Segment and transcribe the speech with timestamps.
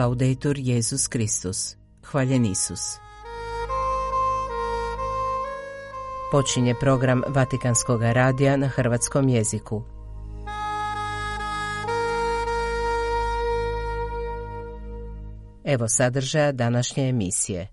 [0.00, 1.76] Laudetur Jezus Kristus.
[2.02, 2.80] Hvaljen Isus.
[6.32, 9.82] Počinje program Vatikanskog radija na hrvatskom jeziku.
[15.64, 17.68] Evo sadržaja današnje emisije.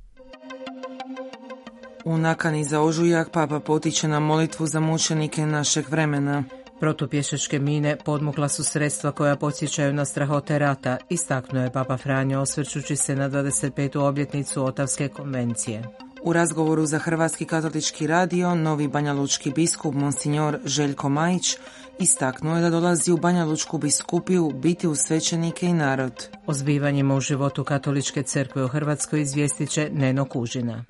[2.06, 6.44] U nakani za ožujak papa potiče na molitvu za mučenike našeg vremena.
[6.80, 12.96] Protupješačke mine podmukla su sredstva koja podsjećaju na strahote rata, istaknuo je Papa Franjo osvrćući
[12.96, 14.00] se na 25.
[14.00, 15.84] obljetnicu Otavske konvencije.
[16.24, 21.58] U razgovoru za Hrvatski katolički radio, novi banjalučki biskup Monsignor Željko Majić
[22.00, 26.28] istaknuo je da dolazi u banjalučku biskupiju biti u svećenike i narod.
[26.46, 30.86] O zbivanjima u životu katoličke crkve u Hrvatskoj izvijestit će Neno Kužina.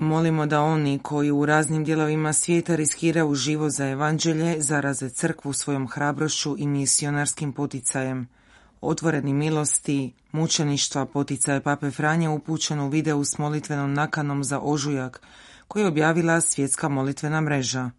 [0.00, 5.88] Molimo da oni koji u raznim dijelovima svijeta riskiraju život za evanđelje zaraze crkvu svojom
[5.88, 8.28] hrabrošću i misionarskim poticajem.
[8.80, 15.20] Otvoreni milosti, mučeništva poticaje Pape Franje upućen u videu s molitvenom nakanom za ožujak,
[15.68, 17.90] koji je objavila svjetska molitvena mreža.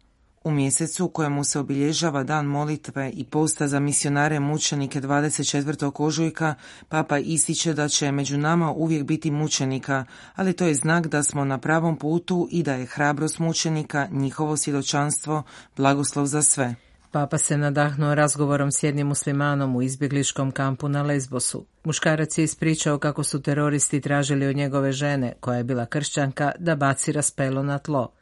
[0.48, 5.92] U mjesecu u kojemu se obilježava dan molitve i posta za misionare mučenike 24.
[5.98, 6.56] ožujka,
[6.90, 11.46] Papa ističe da će među nama uvijek biti mučenika, ali to je znak da smo
[11.46, 15.44] na pravom putu i da je hrabrost mučenika njihovo svjedočanstvo
[15.78, 16.76] blagoslov za sve.
[17.12, 21.66] Papa se nadahnuo razgovorom s jednim muslimanom u izbjegliškom kampu na Lesbosu.
[21.84, 26.76] Muškarac je ispričao kako su teroristi tražili od njegove žene, koja je bila kršćanka, da
[26.76, 28.17] baci raspelo na tlo.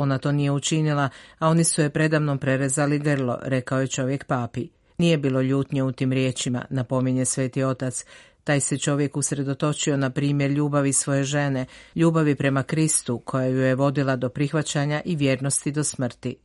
[0.00, 4.68] Ona to nije učinila, a oni su je predamnom prerezali grlo, rekao je čovjek papi.
[4.98, 8.04] Nije bilo ljutnje u tim riječima, napominje sveti otac.
[8.44, 13.74] Taj se čovjek usredotočio na primjer ljubavi svoje žene, ljubavi prema Kristu, koja ju je
[13.74, 16.36] vodila do prihvaćanja i vjernosti do smrti.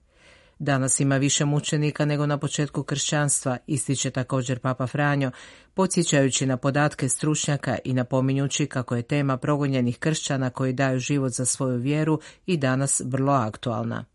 [0.60, 5.32] Danas ima više mučenika nego na početku kršćanstva, ističe također Papa Franjo,
[5.74, 11.46] podsjećajući na podatke stručnjaka i napominjući kako je tema progonjenih kršćana koji daju život za
[11.46, 14.13] svoju vjeru i danas vrlo aktualna.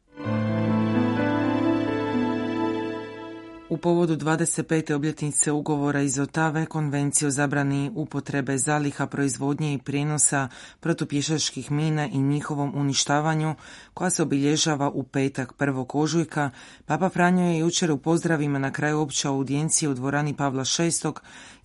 [3.70, 4.94] U povodu 25.
[4.94, 10.48] obljetnice ugovora iz Otave konvencije o zabrani upotrebe zaliha proizvodnje i prijenosa
[10.80, 13.54] protupješačkih mina i njihovom uništavanju,
[13.94, 15.86] koja se obilježava u petak 1.
[15.92, 16.50] ožujka,
[16.86, 21.12] Papa Franjo je jučer u pozdravima na kraju opće audijencije u dvorani Pavla VI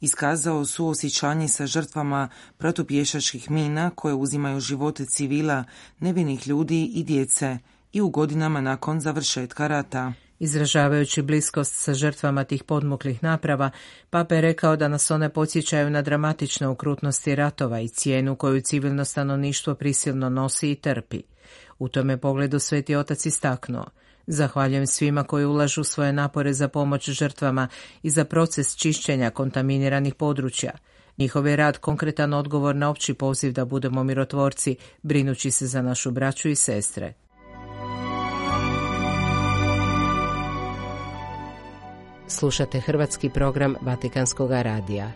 [0.01, 5.63] iskazao suosjećanje sa žrtvama protupješačkih mina koje uzimaju živote civila,
[5.99, 7.57] nevinih ljudi i djece
[7.93, 10.13] i u godinama nakon završetka rata.
[10.39, 13.69] Izražavajući bliskost sa žrtvama tih podmuklih naprava,
[14.09, 19.05] Papa je rekao da nas one podsjećaju na dramatične ukrutnosti ratova i cijenu koju civilno
[19.05, 21.21] stanovništvo prisilno nosi i trpi.
[21.79, 23.85] U tome pogledu Sveti Otac istaknuo.
[24.27, 27.67] Zahvaljujem svima koji ulažu svoje napore za pomoć žrtvama
[28.03, 30.71] i za proces čišćenja kontaminiranih područja.
[31.17, 36.11] Njihov je rad konkretan odgovor na opći poziv da budemo mirotvorci, brinući se za našu
[36.11, 37.13] braću i sestre.
[42.33, 45.11] Slušate hrvatski program Vatikanskog radija.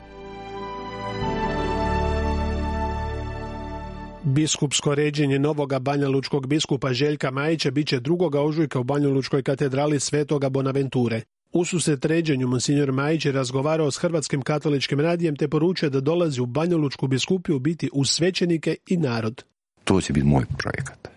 [4.24, 9.44] Biskupsko ređenje novoga Banja Lučkog biskupa Željka Majića bit će drugoga ožujka u Banja Lučkoj
[9.44, 11.22] katedrali Svetoga Bonaventure.
[11.52, 16.42] U susret ređenju monsignor Majić je razgovarao s Hrvatskim katoličkim radijem te poručuje da dolazi
[16.42, 19.44] u Banja Lučku biskupiju biti uz svećenike i narod.
[19.84, 21.08] To će biti moj projekat.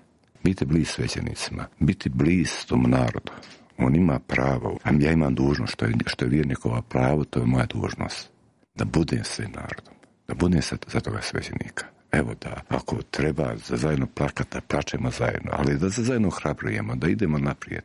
[0.44, 3.32] Biti bliz svećenicima, biti bliz tom narodu.
[3.80, 7.46] On ima pravo, a ja imam dužnost, što je, što je vjernikova pravo, to je
[7.46, 8.30] moja dužnost.
[8.74, 9.94] Da budem sve narodom,
[10.28, 11.86] da budem sa, za toga svećenika.
[12.12, 14.58] Evo da, ako treba za zajedno plakati,
[15.02, 17.84] da zajedno, ali da se zajedno hrabrujemo, da idemo naprijed.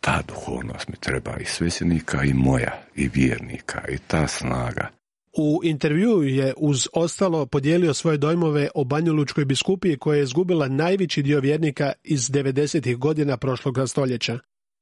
[0.00, 4.88] Ta duhovnost mi treba i svećenika i moja, i vjernika, i ta snaga.
[5.36, 11.22] U intervjuu je uz ostalo podijelio svoje dojmove o Banjolučkoj biskupiji koja je izgubila najveći
[11.22, 12.96] dio vjernika iz 90.
[12.96, 14.38] godina prošlog stoljeća.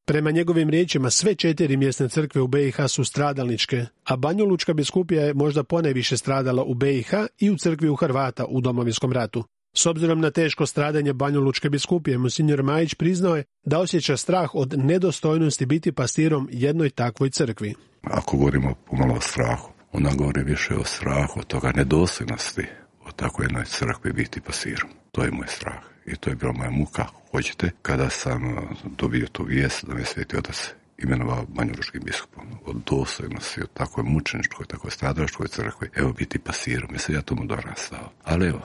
[0.08, 5.34] Prema njegovim riječima sve četiri mjesne crkve u BiH su stradalničke, a Banjolučka biskupija je
[5.34, 9.44] možda ponajviše stradala u BiH i u crkvi u Hrvata u domovinskom ratu.
[9.74, 14.74] S obzirom na teško stradanje Banjolučke biskupije, Monsignor Majić priznao je da osjeća strah od
[14.78, 17.74] nedostojnosti biti pastirom jednoj takvoj crkvi.
[18.02, 22.66] Ako govorimo pomalo o strahu, ona govori više o strahu, od toga nedostojnosti,
[23.06, 24.90] od takvoj jednoj crkvi biti pastirom.
[25.12, 28.62] To je moj strah i to je bila moja muka, hoćete, kada sam uh,
[28.98, 32.44] dobio tu vijest da me sveti otac imenovao banjuruškim biskupom.
[32.66, 38.12] Od dostojnosti, od takvoj mučeničkoj, takvoj stradalačkoj crkvi, evo biti pasirom, mislim ja tomu dorastao.
[38.24, 38.60] Ali evo,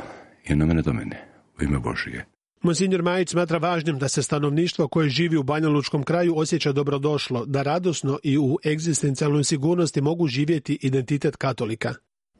[0.45, 1.27] i na mene do mene,
[1.59, 2.25] u ime Božije.
[2.61, 7.45] Monsignor Majić smatra važnim da se stanovništvo koje živi u Banja Lučkom kraju osjeća dobrodošlo,
[7.45, 11.93] da radosno i u egzistencijalnoj sigurnosti mogu živjeti identitet katolika.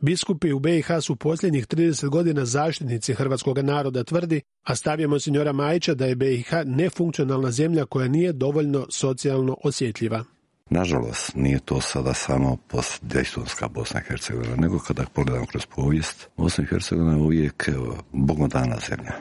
[0.06, 5.94] Biskupi u BiH su posljednjih 30 godina zaštitnici hrvatskog naroda tvrdi, a stavljamo signora Majića
[5.94, 10.24] da je BiH nefunkcionalna zemlja koja nije dovoljno socijalno osjetljiva.
[10.70, 16.64] Nažalost, nije to sada samo postdejstonska Bosna i Hercegovina, nego kada pogledam kroz povijest, Bosna
[16.64, 17.70] i Hercegovina je uvijek
[18.12, 19.14] bogodana zemlja,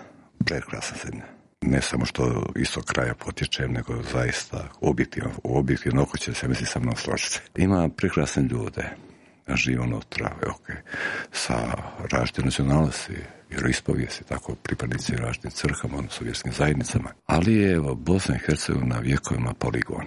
[0.45, 1.25] prekrasna zemlja.
[1.61, 6.81] Ne samo što isto kraja potječem, nego zaista objektivno, objektivno oko će se misli sa
[6.81, 7.41] mnom složiti.
[7.57, 8.97] Ima prekrasne ljude,
[9.55, 10.67] žive unutra, ok,
[11.33, 11.75] sa
[12.13, 13.15] različitim nacionalnosti,
[13.51, 17.11] vjeroispovijesti, tako pripadnici različitim crkama, odnosno vjerskim zajednicama.
[17.27, 20.07] Ali je evo, Bosna i Hercegovina vjekovima poligon.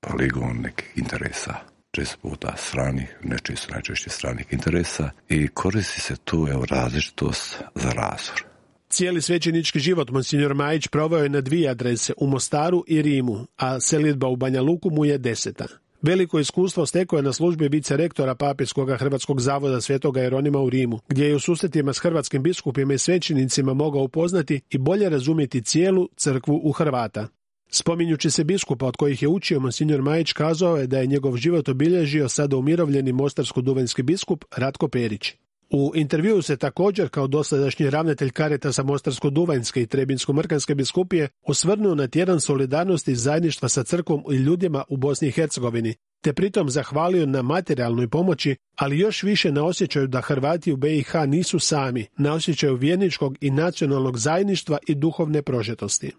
[0.00, 1.54] Poligon nekih interesa
[1.90, 8.44] često puta stranih, nečisto najčešće stranih interesa i koristi se tu evo, različitost za razvor.
[8.90, 13.80] Cijeli svećenički život Monsignor Majić proveo je na dvije adrese, u Mostaru i Rimu, a
[13.80, 15.66] selitba u Banja Luku mu je deseta.
[16.02, 21.00] Veliko iskustvo stekao je na službi vice rektora Papirskog Hrvatskog zavoda Svetoga Jeronima u Rimu,
[21.08, 26.08] gdje je u susretima s hrvatskim biskupima i svećenicima mogao upoznati i bolje razumjeti cijelu
[26.16, 27.28] crkvu u Hrvata.
[27.70, 31.68] Spominjući se biskupa od kojih je učio Monsignor Majić kazao je da je njegov život
[31.68, 35.34] obilježio sada umirovljeni mostarsko-duvenski biskup Ratko Perić.
[35.70, 38.30] U intervjuu se također kao dosadašnji ravnatelj
[38.72, 44.96] sa Mostarsko-Duvanjske i Trebinsko-Mrkanske biskupije osvrnuo na tjedan solidarnosti zajedništva sa crkvom i ljudima u
[44.96, 50.20] Bosni i Hercegovini, te pritom zahvalio na materijalnoj pomoći, ali još više na osjećaju da
[50.20, 56.12] Hrvati u BiH nisu sami, na osjećaju vjerničkog i nacionalnog zajedništva i duhovne prožetosti.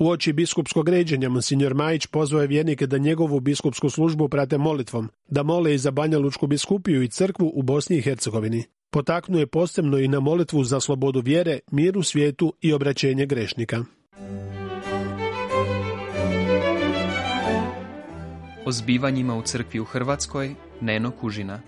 [0.00, 5.08] U oči biskupskog ređenja monsignor Majić pozvao je vjernike da njegovu biskupsku službu prate molitvom,
[5.28, 8.64] da mole i za Banja Lučku biskupiju i crkvu u Bosni i Hercegovini.
[8.90, 13.84] Potaknuo je posebno i na molitvu za slobodu vjere, mir u svijetu i obraćenje grešnika.
[18.66, 21.60] O zbivanjima u crkvi u Hrvatskoj Neno Kužina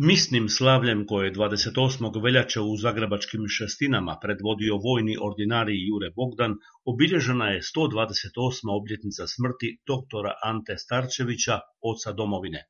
[0.00, 2.22] Misnim slavljem koje je 28.
[2.24, 6.52] veljače u zagrebačkim šestinama predvodio vojni ordinarij Jure Bogdan,
[6.84, 8.76] obilježena je 128.
[8.80, 11.58] obljetnica smrti doktora Ante Starčevića,
[11.90, 12.60] oca domovine.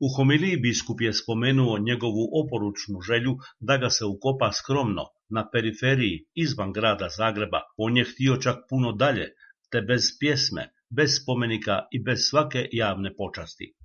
[0.00, 6.24] U homiliji biskup je spomenuo njegovu oporučnu želju da ga se ukopa skromno, na periferiji,
[6.34, 7.60] izvan grada Zagreba.
[7.76, 9.26] On je htio čak puno dalje,
[9.70, 13.77] te bez pjesme, bez spomenika i bez svake javne počasti.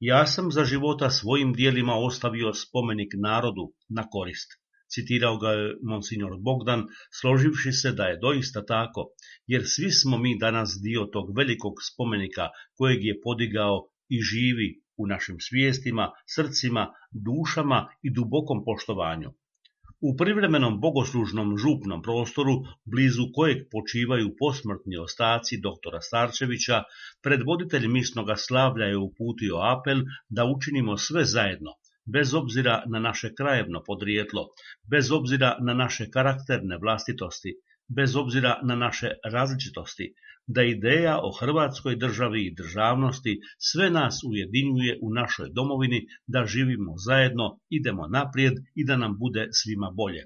[0.00, 4.48] Ja sam za života svojim dijelima ostavio spomenik narodu na korist.
[4.88, 6.84] Citirao ga je monsignor Bogdan,
[7.20, 9.06] složivši se da je doista tako,
[9.46, 15.06] jer svi smo mi danas dio tog velikog spomenika kojeg je podigao i živi u
[15.06, 19.30] našim svijestima, srcima, dušama i dubokom poštovanju.
[20.00, 22.52] U privremenom bogoslužnom župnom prostoru,
[22.84, 26.82] blizu kojeg počivaju posmrtni ostaci doktora Starčevića,
[27.22, 31.74] predvoditelj misnoga slavlja je uputio apel da učinimo sve zajedno,
[32.12, 34.46] bez obzira na naše krajevno podrijetlo,
[34.90, 37.56] bez obzira na naše karakterne vlastitosti,
[37.88, 40.12] bez obzira na naše različitosti,
[40.46, 46.94] da ideja o Hrvatskoj državi i državnosti sve nas ujedinjuje u našoj domovini, da živimo
[46.96, 50.24] zajedno, idemo naprijed i da nam bude svima bolje.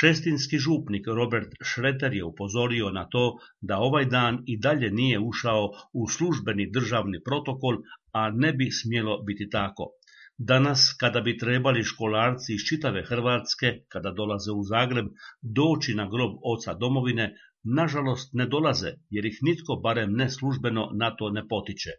[0.00, 5.70] Šestinski župnik Robert Šreter je upozorio na to da ovaj dan i dalje nije ušao
[5.92, 7.76] u službeni državni protokol,
[8.12, 9.86] a ne bi smjelo biti tako.
[10.38, 15.06] Danas, kada bi trebali školarci iz čitave Hrvatske, kada dolaze u Zagreb,
[15.42, 21.16] doći na grob oca domovine, nažalost ne dolaze, jer ih nitko barem ne službeno na
[21.16, 21.90] to ne potiče.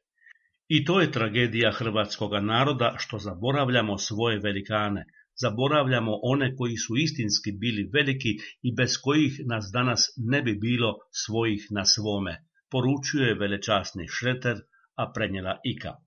[0.67, 5.05] I to je tragedija hrvatskoga naroda što zaboravljamo svoje velikane,
[5.41, 8.29] zaboravljamo one koji su istinski bili veliki
[8.61, 12.37] i bez kojih nas danas ne bi bilo svojih na svome,
[12.71, 14.57] poručuje velečasni Šreter,
[14.95, 16.04] a prenjela Ika.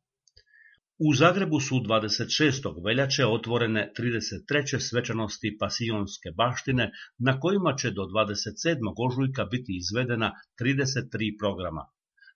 [1.07, 2.85] U Zagrebu su 26.
[2.85, 4.81] veljače otvorene 33.
[4.81, 8.93] svečanosti pasijonske baštine na kojima će do 27.
[9.07, 11.85] ožujka biti izvedena 33 programa.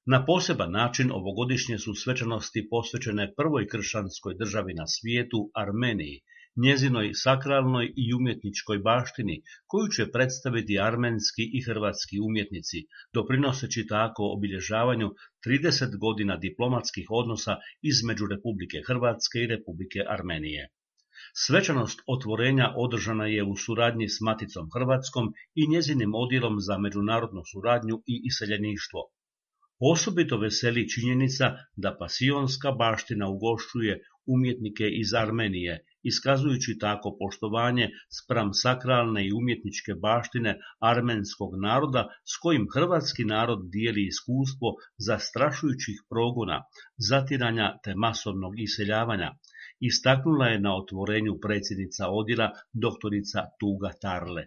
[0.06, 6.20] Na poseban način ovogodišnje su svečanosti posvećene prvoj kršćanskoj državi na svijetu, Armeniji,
[6.56, 12.78] njezinoj sakralnoj i umjetničkoj baštini, koju će predstaviti armenski i hrvatski umjetnici,
[13.14, 15.08] doprinoseći tako obilježavanju
[15.46, 20.68] 30 godina diplomatskih odnosa između Republike Hrvatske i Republike Armenije.
[21.34, 28.02] Svečanost otvorenja održana je u suradnji s Maticom Hrvatskom i njezinim odjelom za međunarodnu suradnju
[28.06, 29.00] i iseljeništvo.
[29.92, 37.88] Osobito veseli činjenica da pasionska baština ugošćuje umjetnike iz Armenije iskazujući tako poštovanje
[38.18, 46.62] spram sakralne i umjetničke baštine armenskog naroda s kojim hrvatski narod dijeli iskustvo zastrašujućih progona,
[46.96, 49.30] zatiranja te masovnog iseljavanja,
[49.80, 54.44] istaknula je na otvorenju predsjednica odjela doktorica Tuga Tarle.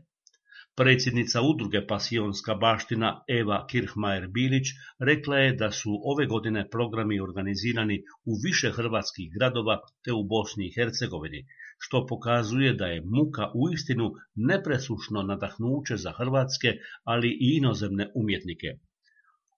[0.78, 8.34] Predsjednica udruge Pasionska baština Eva Kirchmajer-Bilić rekla je da su ove godine programi organizirani u
[8.46, 11.46] više hrvatskih gradova te u Bosni i Hercegovini,
[11.78, 18.68] što pokazuje da je muka uistinu nepresušno nadahnuće za hrvatske, ali i inozemne umjetnike.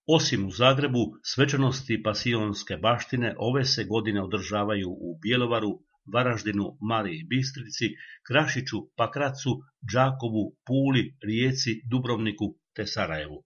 [0.08, 5.80] Osim u Zagrebu, svečanosti pasionske baštine ove se godine održavaju u Bjelovaru,
[6.14, 7.90] Varaždinu, Mariji Bistrici,
[8.28, 9.58] Krašiću, Pakracu,
[9.94, 13.44] Đakovu, Puli, Rijeci, Dubrovniku te Sarajevu.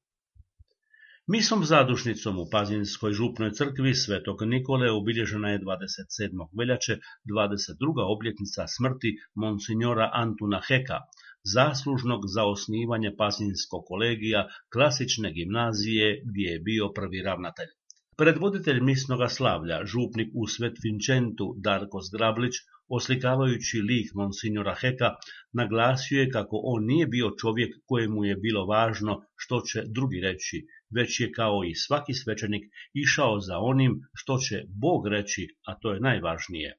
[1.28, 6.48] Misom zadušnicom u Pazinskoj župnoj crkvi Svetog Nikole obilježena je 27.
[6.60, 6.98] veljače
[7.32, 8.06] 22.
[8.16, 11.00] obljetnica smrti monsignora Antuna Heka,
[11.54, 17.72] zaslužnog za osnivanje Pazinskog kolegija klasične gimnazije gdje je bio prvi ravnatelj.
[18.20, 25.10] Predvoditelj misnoga slavlja, župnik u Svetvinčentu Darko Zgrablić, oslikavajući lik monsignora Heka,
[25.54, 30.62] naglasio je kako on nije bio čovjek kojemu je bilo važno što će drugi reći,
[30.96, 32.64] već je kao i svaki svečanik
[32.94, 36.78] išao za onim što će Bog reći, a to je najvažnije.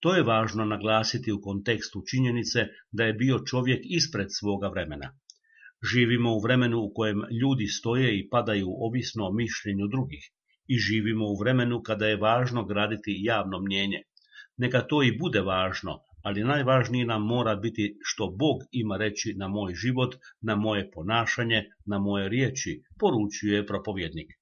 [0.00, 5.14] To je važno naglasiti u kontekstu činjenice da je bio čovjek ispred svoga vremena.
[5.92, 10.32] Živimo u vremenu u kojem ljudi stoje i padaju ovisno o mišljenju drugih
[10.66, 14.02] i živimo u vremenu kada je važno graditi javno mnjenje.
[14.56, 19.48] Neka to i bude važno, ali najvažnije nam mora biti što Bog ima reći na
[19.48, 24.41] moj život, na moje ponašanje, na moje riječi, poručuje propovjednik.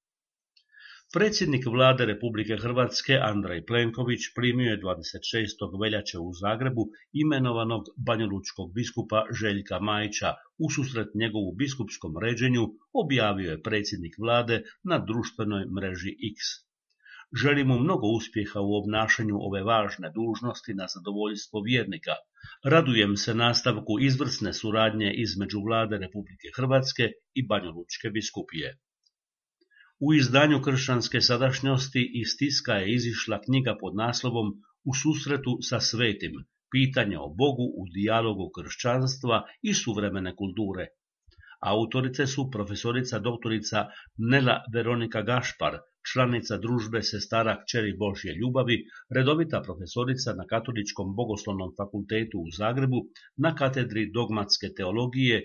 [1.15, 5.81] Predsjednik vlade Republike Hrvatske Andrej Plenković primio je 26.
[5.81, 6.83] veljače u Zagrebu
[7.23, 10.29] imenovanog banjolučkog biskupa Željka Majića.
[10.75, 12.63] susret njegovu biskupskom ređenju
[13.03, 16.39] objavio je predsjednik vlade na društvenoj mreži X.
[17.41, 22.15] Želim mu mnogo uspjeha u obnašanju ove važne dužnosti na zadovoljstvo vjernika.
[22.63, 28.77] Radujem se nastavku izvrsne suradnje između vlade Republike Hrvatske i Banjolučke biskupije.
[30.07, 34.47] U izdanju kršćanske sadašnjosti iz tiska je izišla knjiga pod naslovom
[34.89, 36.39] U susretu sa svetim,
[36.71, 40.85] pitanje o Bogu u dijalogu kršćanstva i suvremene kulture.
[41.73, 43.85] Autorice su profesorica doktorica
[44.17, 45.77] Nela Veronika Gašpar,
[46.11, 48.77] članica družbe sestara kćeri Božje ljubavi,
[49.15, 52.99] redovita profesorica na Katoličkom bogoslovnom fakultetu u Zagrebu,
[53.37, 55.43] na katedri dogmatske teologije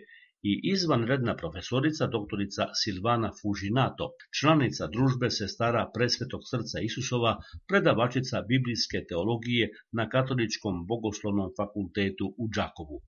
[0.50, 4.06] i izvanredna profesorica doktorica Silvana Fužinato,
[4.40, 7.32] članica družbe sestara Presvetog srca Isusova,
[7.68, 12.98] predavačica biblijske teologije na Katoličkom bogoslovnom fakultetu u Đakovu.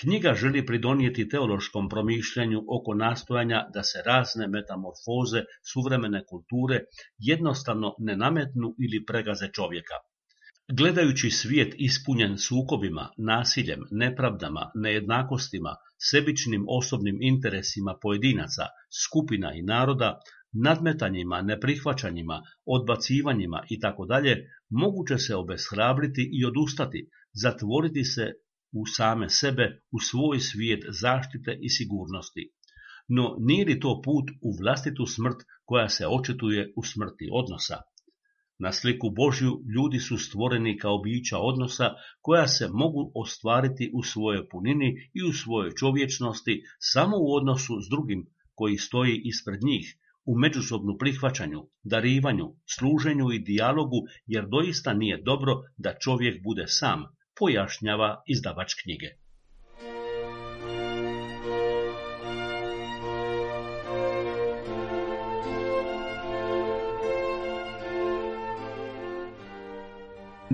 [0.00, 6.78] Knjiga želi pridonijeti teološkom promišljanju oko nastojanja da se razne metamorfoze suvremene kulture
[7.32, 10.00] jednostavno ne nametnu ili pregaze čovjeka.
[10.72, 15.74] Gledajući svijet ispunjen sukobima, nasiljem, nepravdama, nejednakostima,
[16.10, 18.62] sebičnim osobnim interesima pojedinaca,
[19.04, 20.20] skupina i naroda,
[20.52, 24.36] nadmetanjima, neprihvaćanjima, odbacivanjima i tako dalje,
[24.70, 28.32] moguće se obeshrabriti i odustati, zatvoriti se
[28.72, 32.52] u same sebe, u svoj svijet zaštite i sigurnosti.
[33.08, 37.76] No nije li to put u vlastitu smrt koja se očituje u smrti odnosa?
[38.64, 41.90] Na sliku Božju ljudi su stvoreni kao bića odnosa
[42.20, 47.88] koja se mogu ostvariti u svojoj punini i u svojoj čovječnosti samo u odnosu s
[47.90, 55.22] drugim koji stoji ispred njih, u međusobnu prihvaćanju, darivanju, služenju i dijalogu, jer doista nije
[55.22, 57.04] dobro da čovjek bude sam,
[57.38, 59.06] pojašnjava izdavač knjige.